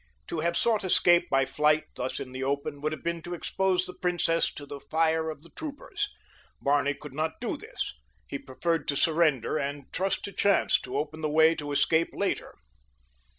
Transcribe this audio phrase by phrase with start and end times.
[0.29, 3.85] To have sought escape by flight, thus in the open, would have been to expose
[3.85, 6.09] the princess to the fire of the troopers.
[6.59, 7.93] Barney could not do this.
[8.27, 12.55] He preferred to surrender and trust to chance to open the way to escape later.